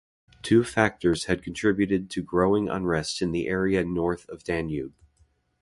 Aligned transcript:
Two 0.41 0.63
factors 0.63 1.25
had 1.25 1.43
contributed 1.43 2.09
to 2.09 2.23
growing 2.23 2.67
unrest 2.67 3.21
in 3.21 3.31
the 3.31 3.47
area 3.47 3.83
north 3.85 4.27
of 4.29 4.43
Danube. 4.43 4.95